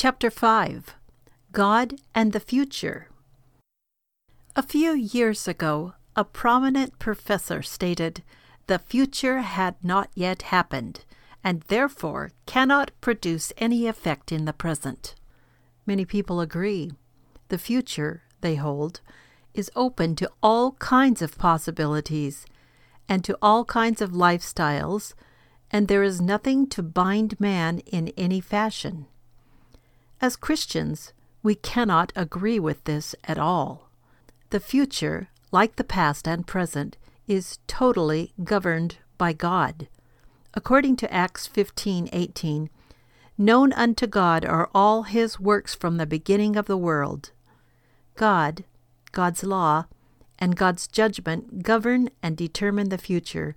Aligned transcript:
Chapter 0.00 0.30
5 0.30 0.94
God 1.50 1.96
and 2.14 2.30
the 2.32 2.38
Future. 2.38 3.08
A 4.54 4.62
few 4.62 4.92
years 4.92 5.48
ago, 5.48 5.94
a 6.14 6.22
prominent 6.22 7.00
professor 7.00 7.62
stated 7.62 8.22
the 8.68 8.78
future 8.78 9.40
had 9.40 9.74
not 9.82 10.08
yet 10.14 10.42
happened 10.54 11.04
and 11.42 11.62
therefore 11.62 12.30
cannot 12.46 12.92
produce 13.00 13.52
any 13.58 13.88
effect 13.88 14.30
in 14.30 14.44
the 14.44 14.52
present. 14.52 15.16
Many 15.84 16.04
people 16.04 16.40
agree. 16.40 16.92
The 17.48 17.58
future, 17.58 18.22
they 18.40 18.54
hold, 18.54 19.00
is 19.52 19.68
open 19.74 20.14
to 20.14 20.30
all 20.40 20.74
kinds 20.74 21.22
of 21.22 21.36
possibilities 21.38 22.46
and 23.08 23.24
to 23.24 23.36
all 23.42 23.64
kinds 23.64 24.00
of 24.00 24.12
lifestyles, 24.12 25.14
and 25.72 25.88
there 25.88 26.04
is 26.04 26.20
nothing 26.20 26.68
to 26.68 26.84
bind 26.84 27.40
man 27.40 27.80
in 27.80 28.12
any 28.16 28.40
fashion. 28.40 29.08
As 30.20 30.34
Christians, 30.36 31.12
we 31.42 31.54
cannot 31.54 32.12
agree 32.16 32.58
with 32.58 32.82
this 32.84 33.14
at 33.24 33.38
all. 33.38 33.88
The 34.50 34.60
future, 34.60 35.28
like 35.52 35.76
the 35.76 35.84
past 35.84 36.26
and 36.26 36.46
present, 36.46 36.96
is 37.28 37.58
totally 37.66 38.32
governed 38.42 38.98
by 39.16 39.32
God. 39.32 39.88
According 40.54 40.96
to 40.96 41.12
Acts 41.12 41.46
15:18, 41.46 42.68
known 43.36 43.72
unto 43.74 44.06
God 44.08 44.44
are 44.44 44.70
all 44.74 45.04
his 45.04 45.38
works 45.38 45.74
from 45.74 45.98
the 45.98 46.06
beginning 46.06 46.56
of 46.56 46.66
the 46.66 46.76
world. 46.76 47.30
God, 48.16 48.64
God's 49.12 49.44
law, 49.44 49.86
and 50.38 50.56
God's 50.56 50.88
judgment 50.88 51.62
govern 51.62 52.10
and 52.22 52.36
determine 52.36 52.88
the 52.88 52.98
future, 52.98 53.54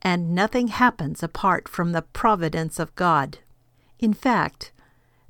and 0.00 0.32
nothing 0.32 0.68
happens 0.68 1.22
apart 1.24 1.68
from 1.68 1.90
the 1.90 2.02
providence 2.02 2.78
of 2.78 2.94
God. 2.94 3.38
In 3.98 4.14
fact, 4.14 4.70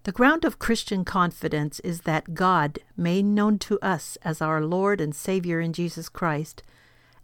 the 0.05 0.13
ground 0.13 0.45
of 0.45 0.59
Christian 0.59 1.05
confidence 1.05 1.81
is 1.81 2.03
that 2.03 2.35
God, 2.35 2.79
made 2.97 3.25
known 3.25 3.59
to 3.61 3.79
us 3.81 4.17
as 4.23 4.41
our 4.41 4.65
Lord 4.65 5.01
and 5.01 5.15
Savior 5.15 5.61
in 5.61 5.73
Jesus 5.73 6.09
Christ, 6.09 6.63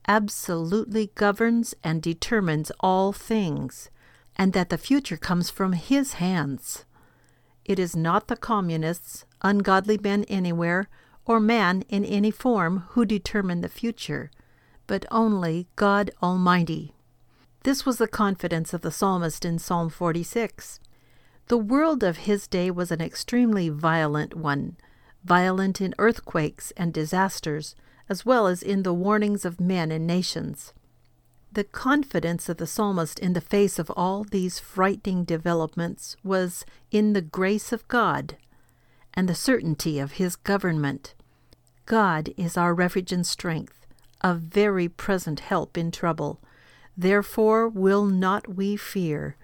absolutely 0.07 1.11
governs 1.15 1.75
and 1.83 2.03
determines 2.03 2.71
all 2.81 3.13
things, 3.13 3.91
and 4.37 4.53
that 4.53 4.69
the 4.69 4.79
future 4.79 5.17
comes 5.17 5.51
from 5.51 5.73
His 5.73 6.15
hands. 6.15 6.85
It 7.65 7.79
is 7.79 7.97
not 7.97 8.29
the 8.29 8.37
communists, 8.37 9.25
ungodly 9.41 9.97
men 9.97 10.25
anywhere, 10.25 10.89
or 11.25 11.41
man 11.41 11.83
in 11.89 12.05
any 12.05 12.31
form 12.31 12.85
who 12.91 13.07
determine 13.07 13.63
the 13.63 13.69
future, 13.69 14.31
but 14.87 15.07
only 15.11 15.69
God 15.77 16.11
Almighty. 16.23 16.95
This 17.63 17.87
was 17.87 17.97
the 17.97 18.09
confidence 18.09 18.75
of 18.75 18.83
the 18.83 18.91
psalmist 18.91 19.47
in 19.47 19.59
Psalm 19.59 19.89
46. 19.89 20.81
The 21.49 21.59
world 21.59 22.03
of 22.03 22.19
his 22.19 22.47
day 22.47 22.71
was 22.71 22.91
an 22.91 23.03
extremely 23.03 23.69
violent 23.69 24.35
one, 24.35 24.77
violent 25.25 25.81
in 25.81 25.95
earthquakes 25.99 26.73
and 26.77 26.93
disasters, 26.93 27.75
as 28.09 28.25
well 28.25 28.47
as 28.47 28.63
in 28.63 28.83
the 28.83 28.95
warnings 28.95 29.45
of 29.45 29.61
men 29.61 29.93
and 29.93 30.07
nations. 30.07 30.73
The 31.53 31.65
confidence 31.65 32.49
of 32.49 32.57
the 32.57 32.67
psalmist 32.67 33.19
in 33.19 33.35
the 33.35 33.41
face 33.41 33.79
of 33.79 33.91
all 33.91 34.25
these 34.25 34.59
frightening 34.59 35.25
developments 35.25 36.17
was 36.25 36.65
in 36.91 37.13
the 37.13 37.23
grace 37.23 37.73
of 37.73 37.87
God 37.89 38.37
and 39.13 39.29
the 39.29 39.35
certainty 39.35 39.99
of 39.99 40.13
his 40.13 40.37
government. 40.37 41.15
God 41.87 42.31
is 42.37 42.57
our 42.57 42.75
refuge 42.75 43.13
and 43.13 43.27
strength, 43.27 43.87
a 44.23 44.35
very 44.35 44.89
present 44.89 45.41
help 45.41 45.77
in 45.79 45.91
trouble. 45.91 46.41
Therefore 46.97 47.69
will 47.69 48.05
not 48.05 48.57
we 48.57 48.77
fear, 48.77 49.37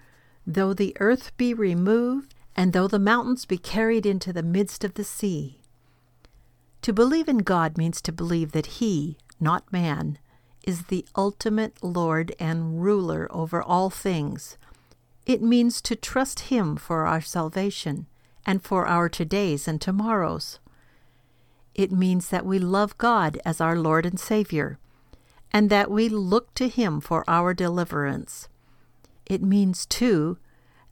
though 0.45 0.73
the 0.73 0.95
earth 0.99 1.35
be 1.37 1.53
removed, 1.53 2.33
and 2.55 2.73
though 2.73 2.87
the 2.87 2.99
mountains 2.99 3.45
be 3.45 3.57
carried 3.57 4.05
into 4.05 4.33
the 4.33 4.43
midst 4.43 4.83
of 4.83 4.95
the 4.95 5.03
sea. 5.03 5.59
To 6.81 6.91
believe 6.91 7.29
in 7.29 7.39
God 7.39 7.77
means 7.77 8.01
to 8.01 8.11
believe 8.11 8.51
that 8.53 8.77
He, 8.77 9.17
not 9.39 9.71
man, 9.71 10.17
is 10.63 10.85
the 10.85 11.05
ultimate 11.15 11.83
Lord 11.83 12.35
and 12.39 12.81
ruler 12.81 13.27
over 13.31 13.61
all 13.61 13.89
things. 13.89 14.57
It 15.25 15.41
means 15.41 15.81
to 15.81 15.95
trust 15.95 16.51
Him 16.51 16.75
for 16.75 17.05
our 17.05 17.21
salvation 17.21 18.07
and 18.45 18.63
for 18.63 18.87
our 18.87 19.09
todays 19.09 19.67
and 19.67 19.79
tomorrows. 19.79 20.59
It 21.75 21.91
means 21.91 22.29
that 22.29 22.45
we 22.45 22.59
love 22.59 22.97
God 22.97 23.39
as 23.45 23.61
our 23.61 23.77
Lord 23.77 24.05
and 24.05 24.19
Savior, 24.19 24.77
and 25.53 25.69
that 25.69 25.91
we 25.91 26.09
look 26.09 26.53
to 26.55 26.67
Him 26.67 26.99
for 26.99 27.23
our 27.27 27.53
deliverance. 27.53 28.49
It 29.31 29.41
means, 29.41 29.85
too, 29.85 30.39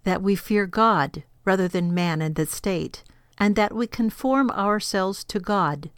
that 0.06 0.22
we 0.22 0.34
fear 0.34 0.66
God 0.66 1.24
rather 1.44 1.68
than 1.68 1.94
man 1.94 2.22
and 2.22 2.36
the 2.36 2.46
state, 2.46 3.04
and 3.38 3.58
that 3.58 3.76
we 3.76 3.86
conform 3.86 4.50
ourselves 4.52 5.26
to 5.26 5.42
God, 5.42 5.90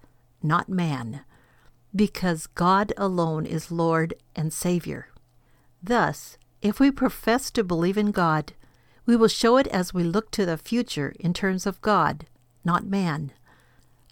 not 0.42 0.68
man, 0.68 1.22
because 1.96 2.48
God 2.48 2.94
alone 2.98 3.46
is 3.46 3.70
Lord 3.70 4.16
and 4.36 4.52
Savior. 4.52 5.10
Thus, 5.84 6.40
if 6.64 6.80
we 6.80 6.90
profess 6.90 7.52
to 7.52 7.64
believe 7.64 7.96
in 7.96 8.10
God, 8.10 8.54
we 9.06 9.16
will 9.16 9.28
show 9.28 9.58
it 9.58 9.68
as 9.68 9.94
we 9.94 10.04
look 10.04 10.32
to 10.32 10.44
the 10.44 10.58
future 10.58 11.14
in 11.20 11.36
terms 11.36 11.68
of 11.68 11.80
God, 11.82 12.26
not 12.66 12.84
man. 12.84 13.34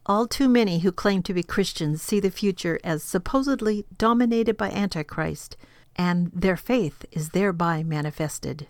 All 0.05 0.27
too 0.27 0.47
many 0.47 0.79
who 0.79 0.91
claim 0.91 1.23
to 1.23 1.33
be 1.33 1.41
Christians 1.41 2.03
see 2.03 2.19
the 2.19 2.29
future 2.29 2.79
as 2.83 3.01
supposedly 3.01 3.87
dominated 3.97 4.55
by 4.55 4.69
Antichrist, 4.69 5.57
and 5.95 6.31
their 6.33 6.57
faith 6.57 7.05
is 7.11 7.29
thereby 7.29 7.83
manifested. 7.83 8.67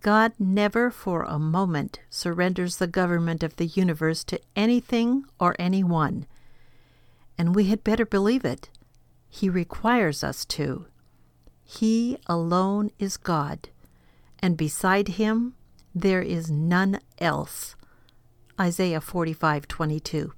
God 0.00 0.32
never 0.38 0.90
for 0.90 1.24
a 1.24 1.38
moment 1.38 2.00
surrenders 2.08 2.76
the 2.76 2.86
government 2.86 3.42
of 3.42 3.56
the 3.56 3.66
universe 3.66 4.22
to 4.24 4.40
anything 4.54 5.24
or 5.40 5.56
anyone, 5.58 6.26
and 7.36 7.54
we 7.54 7.64
had 7.64 7.82
better 7.82 8.06
believe 8.06 8.44
it. 8.44 8.68
He 9.28 9.48
requires 9.48 10.22
us 10.22 10.44
to. 10.46 10.86
He 11.64 12.18
alone 12.26 12.90
is 12.98 13.16
God, 13.16 13.68
and 14.38 14.56
beside 14.56 15.08
him 15.08 15.54
there 15.94 16.22
is 16.22 16.50
none 16.50 17.00
else. 17.18 17.74
Isaiah 18.60 19.00
45:22. 19.00 20.32